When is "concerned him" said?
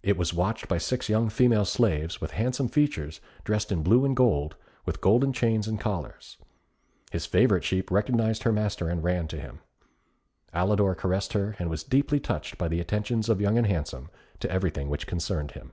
15.08-15.72